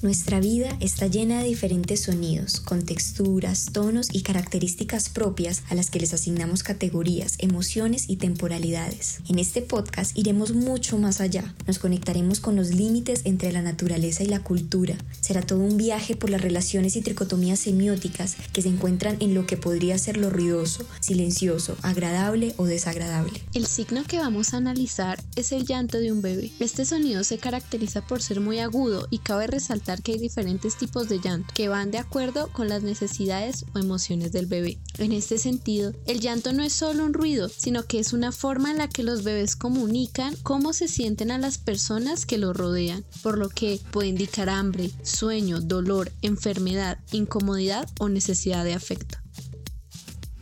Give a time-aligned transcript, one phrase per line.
[0.00, 5.90] Nuestra vida está llena de diferentes sonidos, con texturas, tonos y características propias a las
[5.90, 9.18] que les asignamos categorías, emociones y temporalidades.
[9.28, 11.52] En este podcast iremos mucho más allá.
[11.66, 14.94] Nos conectaremos con los límites entre la naturaleza y la cultura.
[15.20, 19.46] Será todo un viaje por las relaciones y tricotomías semióticas que se encuentran en lo
[19.46, 23.42] que podría ser lo ruidoso, silencioso, agradable o desagradable.
[23.52, 26.52] El signo que vamos a analizar es el llanto de un bebé.
[26.60, 31.08] Este sonido se caracteriza por ser muy agudo y cabe resaltar que hay diferentes tipos
[31.08, 34.78] de llanto que van de acuerdo con las necesidades o emociones del bebé.
[34.98, 38.70] En este sentido, el llanto no es solo un ruido, sino que es una forma
[38.70, 43.04] en la que los bebés comunican cómo se sienten a las personas que los rodean,
[43.22, 49.18] por lo que puede indicar hambre, sueño, dolor, enfermedad, incomodidad o necesidad de afecto.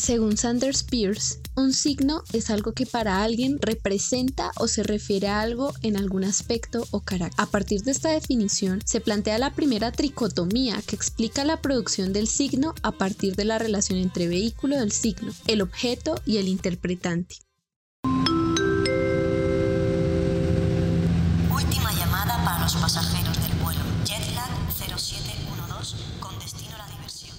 [0.00, 5.42] Según Sanders Peirce, un signo es algo que para alguien representa o se refiere a
[5.42, 7.38] algo en algún aspecto o carácter.
[7.38, 12.28] A partir de esta definición, se plantea la primera tricotomía que explica la producción del
[12.28, 17.36] signo a partir de la relación entre vehículo del signo, el objeto y el interpretante.
[21.52, 23.29] Última llamada para los pasajeros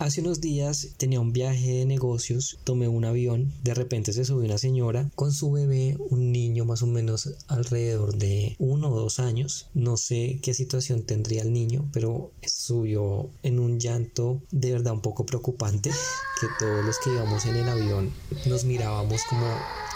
[0.00, 4.46] Hace unos días tenía un viaje de negocios, tomé un avión, de repente se subió
[4.46, 9.18] una señora con su bebé, un niño más o menos alrededor de uno o dos
[9.18, 9.68] años.
[9.74, 15.02] No sé qué situación tendría el niño, pero subió en un llanto de verdad un
[15.02, 15.90] poco preocupante
[16.40, 18.12] que todos los que íbamos en el avión
[18.46, 19.46] nos mirábamos como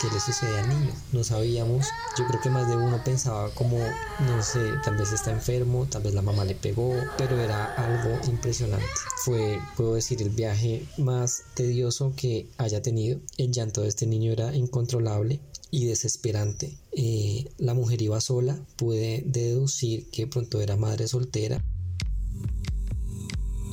[0.01, 0.93] qué le sucede al niño.
[1.13, 1.87] No sabíamos,
[2.19, 6.03] yo creo que más de uno pensaba como, no sé, tal vez está enfermo, tal
[6.03, 8.85] vez la mamá le pegó, pero era algo impresionante.
[9.25, 9.61] Fue,
[9.95, 13.21] decir, el viaje más tedioso que haya tenido.
[13.37, 16.77] El llanto de este niño era incontrolable y desesperante.
[16.93, 21.65] Eh, la mujer iba sola, pude deducir que pronto era madre soltera.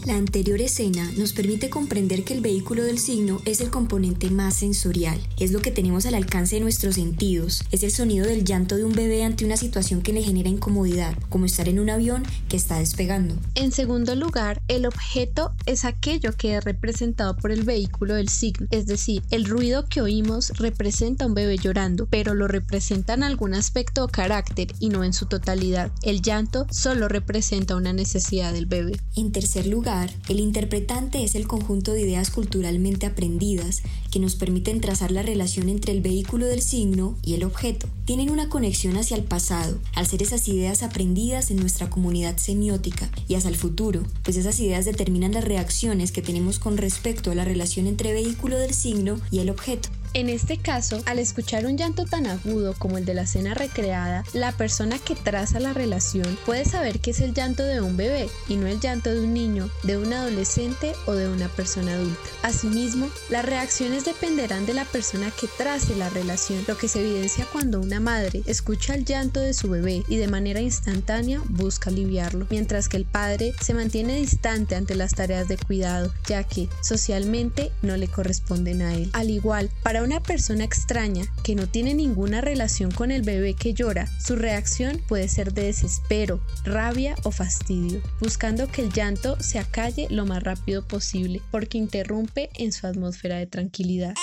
[0.06, 4.56] La anterior escena nos permite comprender que el vehículo del signo es el componente más
[4.56, 8.78] sensorial, es lo que tenemos al alcance de nuestros sentidos, es el sonido del llanto
[8.78, 12.24] de un bebé ante una situación que le genera incomodidad, como estar en un avión
[12.48, 13.36] que está despegando.
[13.56, 18.68] En segundo lugar, el objeto es aquello que es representado por el vehículo del signo,
[18.72, 23.24] es decir, el ruido que oímos representa a un bebé llorando, pero lo representa en
[23.24, 25.92] algún aspecto o carácter y no en su totalidad.
[26.04, 28.98] El llanto solo representa una necesidad del bebé.
[29.16, 29.89] En tercer lugar,
[30.28, 35.68] el interpretante es el conjunto de ideas culturalmente aprendidas que nos permiten trazar la relación
[35.68, 37.88] entre el vehículo del signo y el objeto.
[38.06, 43.10] Tienen una conexión hacia el pasado, al ser esas ideas aprendidas en nuestra comunidad semiótica,
[43.28, 47.36] y hacia el futuro, pues esas ideas determinan las reacciones que tenemos con respecto a
[47.36, 49.90] la relación entre vehículo del signo y el objeto.
[50.14, 54.24] En este caso, al escuchar un llanto tan agudo como el de la escena recreada,
[54.34, 58.28] la persona que traza la relación puede saber que es el llanto de un bebé
[58.48, 62.20] y no el llanto de un niño, de un adolescente o de una persona adulta.
[62.42, 67.46] Asimismo, las reacciones dependerán de la persona que trace la relación, lo que se evidencia
[67.52, 72.48] cuando una madre escucha el llanto de su bebé y de manera instantánea busca aliviarlo,
[72.50, 77.72] mientras que el padre se mantiene distante ante las tareas de cuidado, ya que socialmente
[77.84, 79.12] no le corresponden a él.
[79.14, 83.74] Al igual, para una persona extraña que no tiene ninguna relación con el bebé que
[83.74, 89.60] llora, su reacción puede ser de desespero, rabia o fastidio, buscando que el llanto se
[89.60, 94.14] acalle lo más rápido posible, porque interrumpe en su atmósfera de tranquilidad.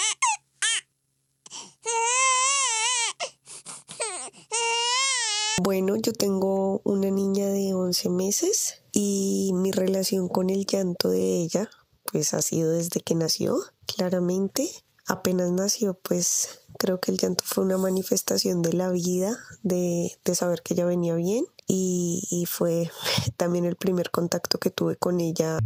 [5.63, 11.43] Bueno, yo tengo una niña de 11 meses y mi relación con el llanto de
[11.43, 11.69] ella
[12.05, 14.71] pues ha sido desde que nació, claramente
[15.07, 20.63] apenas nació, pues creo que el llanto fue una manifestación de la vida, de, saber
[20.63, 22.91] que ella venía bien y, fue
[23.37, 25.59] también el primer contacto que tuve con ella.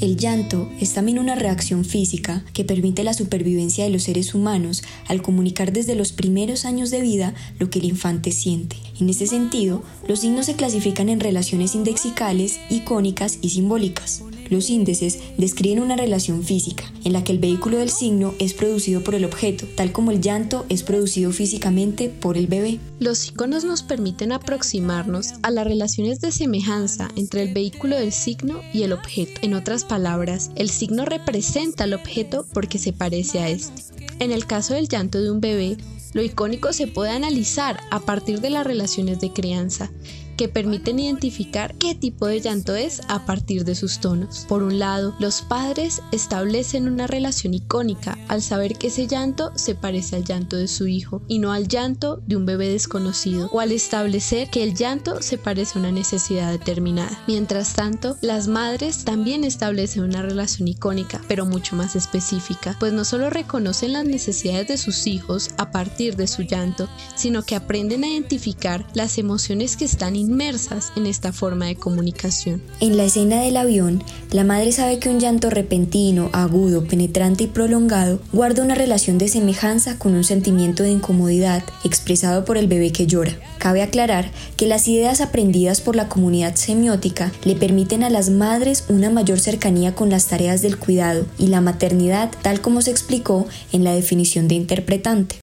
[0.00, 4.82] El llanto es también una reacción física que permite la supervivencia de los seres humanos
[5.08, 8.76] al comunicar desde los primeros años de vida lo que el infante siente.
[9.00, 14.22] En este sentido, los signos se clasifican en relaciones indexicales, icónicas y simbólicas.
[14.48, 19.02] Los índices describen una relación física, en la que el vehículo del signo es producido
[19.02, 22.78] por el objeto, tal como el llanto es producido físicamente por el bebé.
[23.00, 28.60] Los iconos nos permiten aproximarnos a las relaciones de semejanza entre el vehículo del signo
[28.72, 29.40] y el objeto.
[29.42, 33.82] En otras palabras, el signo representa al objeto porque se parece a este.
[34.18, 35.76] En el caso del llanto de un bebé,
[36.14, 39.90] lo icónico se puede analizar a partir de las relaciones de crianza
[40.36, 44.46] que permiten identificar qué tipo de llanto es a partir de sus tonos.
[44.48, 49.74] Por un lado, los padres establecen una relación icónica al saber que ese llanto se
[49.74, 53.60] parece al llanto de su hijo y no al llanto de un bebé desconocido o
[53.60, 57.22] al establecer que el llanto se parece a una necesidad determinada.
[57.26, 63.04] Mientras tanto, las madres también establecen una relación icónica, pero mucho más específica, pues no
[63.04, 68.04] solo reconocen las necesidades de sus hijos a partir de su llanto, sino que aprenden
[68.04, 72.62] a identificar las emociones que están inmersas en esta forma de comunicación.
[72.80, 77.46] En la escena del avión, la madre sabe que un llanto repentino, agudo, penetrante y
[77.46, 82.92] prolongado guarda una relación de semejanza con un sentimiento de incomodidad expresado por el bebé
[82.92, 83.36] que llora.
[83.58, 88.84] Cabe aclarar que las ideas aprendidas por la comunidad semiótica le permiten a las madres
[88.88, 93.46] una mayor cercanía con las tareas del cuidado y la maternidad tal como se explicó
[93.72, 95.40] en la definición de interpretante.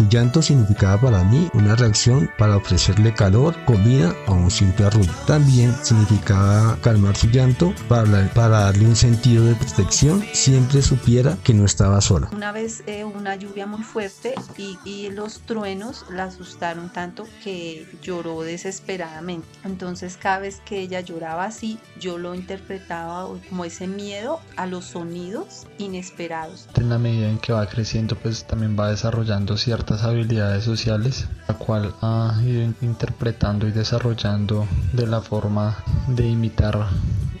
[0.00, 5.12] Su llanto significaba para mí una reacción para ofrecerle calor, comida o un simple arrullo.
[5.26, 11.52] También significaba calmar su llanto para, para darle un sentido de protección, siempre supiera que
[11.52, 12.30] no estaba sola.
[12.32, 17.86] Una vez eh, una lluvia muy fuerte y, y los truenos la asustaron tanto que
[18.02, 19.46] lloró desesperadamente.
[19.64, 24.86] Entonces cada vez que ella lloraba así, yo lo interpretaba como ese miedo a los
[24.86, 26.70] sonidos inesperados.
[26.76, 29.58] En la medida en que va creciendo, pues también va desarrollando
[29.90, 36.86] ciertas habilidades sociales, la cual ha ido interpretando y desarrollando de la forma de imitar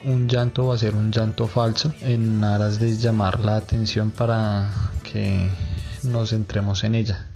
[0.04, 4.68] un llanto o hacer un llanto falso en aras de llamar la atención para
[5.04, 5.48] que
[6.02, 7.30] nos centremos en ella.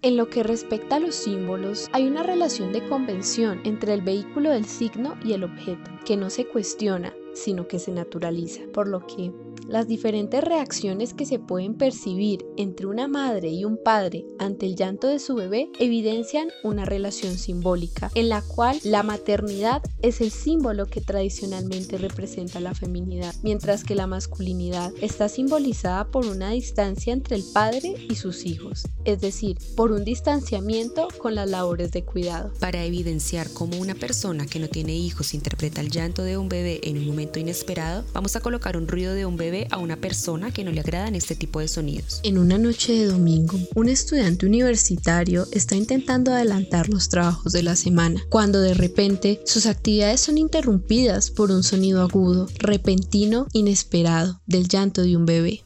[0.00, 4.50] En lo que respecta a los símbolos, hay una relación de convención entre el vehículo
[4.50, 9.06] del signo y el objeto, que no se cuestiona, sino que se naturaliza, por lo
[9.06, 9.32] que
[9.68, 14.76] las diferentes reacciones que se pueden percibir entre una madre y un padre ante el
[14.76, 20.30] llanto de su bebé evidencian una relación simbólica en la cual la maternidad es el
[20.30, 27.12] símbolo que tradicionalmente representa la feminidad, mientras que la masculinidad está simbolizada por una distancia
[27.12, 32.04] entre el padre y sus hijos, es decir, por un distanciamiento con las labores de
[32.04, 32.52] cuidado.
[32.60, 36.80] Para evidenciar cómo una persona que no tiene hijos interpreta el llanto de un bebé
[36.84, 40.52] en un momento inesperado, vamos a colocar un ruido de un bebé a una persona
[40.52, 42.20] que no le agradan este tipo de sonidos.
[42.22, 47.76] En una noche de domingo, un estudiante universitario está intentando adelantar los trabajos de la
[47.76, 54.68] semana, cuando de repente sus actividades son interrumpidas por un sonido agudo, repentino, inesperado, del
[54.68, 55.62] llanto de un bebé.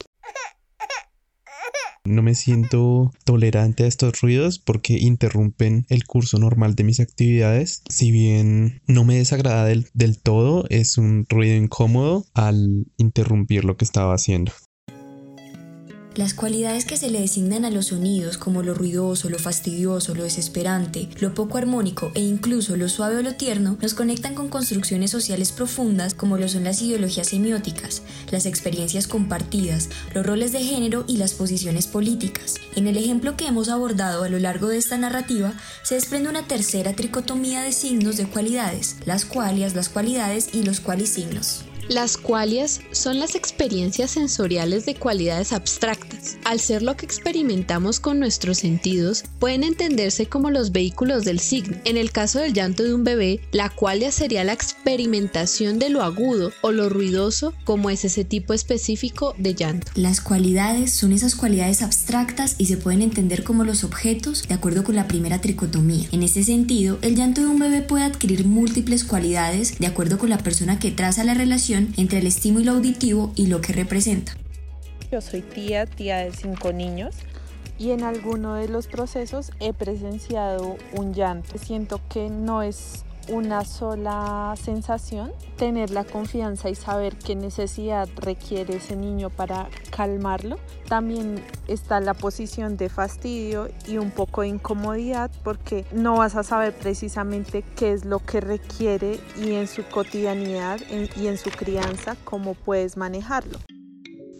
[2.10, 7.82] No me siento tolerante a estos ruidos porque interrumpen el curso normal de mis actividades.
[7.88, 13.76] Si bien no me desagrada del, del, todo, es un ruido incómodo al interrumpir lo
[13.76, 14.52] que estaba haciendo.
[16.16, 20.24] Las cualidades que se le designan a los sonidos, como lo ruidoso, lo fastidioso, lo
[20.24, 25.12] desesperante, lo poco armónico e incluso lo suave o lo tierno, nos conectan con construcciones
[25.12, 28.02] sociales profundas como lo son las ideologías semióticas,
[28.32, 32.56] las experiencias compartidas, los roles de género y las posiciones políticas.
[32.74, 35.54] En el ejemplo que hemos abordado a lo largo de esta narrativa,
[35.84, 40.80] se desprende una tercera tricotomía de signos de cualidades, las cualias, las cualidades y los
[40.80, 41.69] cualisignos.
[41.90, 46.36] Las cualias son las experiencias sensoriales de cualidades abstractas.
[46.44, 51.78] Al ser lo que experimentamos con nuestros sentidos, pueden entenderse como los vehículos del signo.
[51.84, 56.04] En el caso del llanto de un bebé, la cualia sería la experimentación de lo
[56.04, 59.90] agudo o lo ruidoso, como es ese tipo específico de llanto.
[59.96, 64.84] Las cualidades son esas cualidades abstractas y se pueden entender como los objetos de acuerdo
[64.84, 66.06] con la primera tricotomía.
[66.12, 70.30] En ese sentido, el llanto de un bebé puede adquirir múltiples cualidades de acuerdo con
[70.30, 74.36] la persona que traza la relación entre el estímulo auditivo y lo que representa.
[75.10, 77.16] Yo soy tía, tía de cinco niños
[77.78, 81.58] y en alguno de los procesos he presenciado un llanto.
[81.58, 88.76] Siento que no es una sola sensación, tener la confianza y saber qué necesidad requiere
[88.76, 90.58] ese niño para calmarlo.
[90.88, 96.42] También está la posición de fastidio y un poco de incomodidad porque no vas a
[96.42, 100.80] saber precisamente qué es lo que requiere y en su cotidianidad
[101.16, 103.58] y en su crianza cómo puedes manejarlo.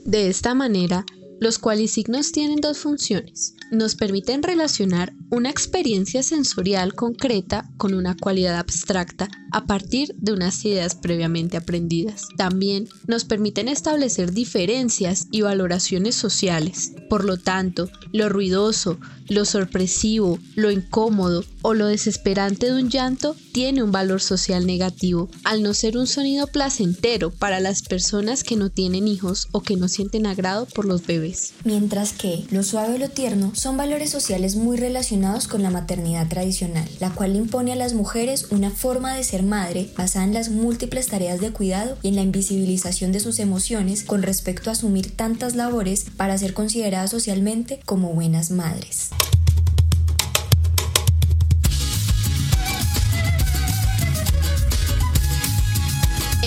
[0.05, 1.05] De esta manera,
[1.41, 3.55] los cualisignos tienen dos funciones.
[3.71, 10.63] Nos permiten relacionar una experiencia sensorial concreta con una cualidad abstracta a partir de unas
[10.67, 12.27] ideas previamente aprendidas.
[12.37, 16.93] También nos permiten establecer diferencias y valoraciones sociales.
[17.09, 23.37] Por lo tanto, lo ruidoso, lo sorpresivo, lo incómodo o lo desesperante de un llanto
[23.53, 28.57] tiene un valor social negativo, al no ser un sonido placentero para las personas que
[28.57, 31.53] no tienen hijos o que no sienten agrado por los bebés.
[31.65, 36.29] Mientras que lo suave o lo tierno son valores sociales muy relacionados con la maternidad
[36.29, 40.51] tradicional, la cual impone a las mujeres una forma de ser madre basada en las
[40.51, 45.15] múltiples tareas de cuidado y en la invisibilización de sus emociones con respecto a asumir
[45.17, 49.11] tantas labores para ser consideradas socialmente como buenas madres.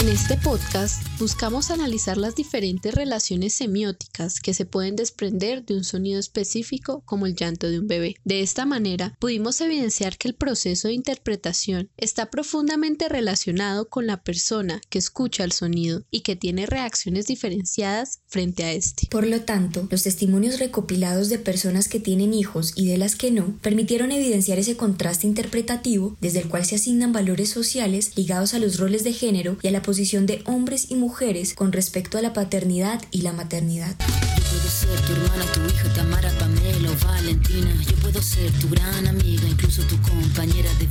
[0.03, 5.86] En este podcast buscamos analizar las diferentes relaciones semióticas que se pueden desprender de un
[5.86, 8.17] sonido específico como el llanto de un bebé.
[8.25, 14.22] De esta manera, pudimos evidenciar que el proceso de interpretación está profundamente relacionado con la
[14.24, 19.07] persona que escucha el sonido y que tiene reacciones diferenciadas frente a este.
[19.10, 23.31] Por lo tanto, los testimonios recopilados de personas que tienen hijos y de las que
[23.31, 28.60] no permitieron evidenciar ese contraste interpretativo desde el cual se asignan valores sociales ligados a
[28.60, 32.24] los roles de género y a la posición de hombres y mujeres con respecto a
[32.24, 33.96] la paternidad y la maternidad.
[34.00, 37.72] Yo puedo ser tu hermana, tu hija, Tamara, Pamela o Valentina.
[37.88, 40.88] Yo puedo ser tu gran amiga, incluso tu compañera de